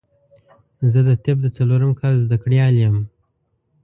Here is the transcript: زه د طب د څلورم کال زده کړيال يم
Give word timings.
زه 0.91 0.99
د 1.07 1.09
طب 1.23 1.37
د 1.41 1.47
څلورم 1.57 1.91
کال 1.99 2.13
زده 2.25 2.37
کړيال 2.43 2.75
يم 2.85 2.97